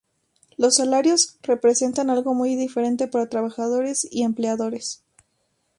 [0.57, 5.03] Los salarios representan algo muy diferente para trabajadores y empleadores.